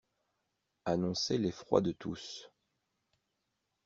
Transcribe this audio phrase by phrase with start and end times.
[0.85, 2.49] Annonçait l'effroi de tous.